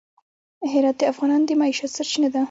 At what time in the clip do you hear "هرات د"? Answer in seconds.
0.71-1.03